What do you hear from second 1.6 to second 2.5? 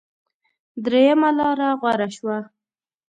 غوره شوه.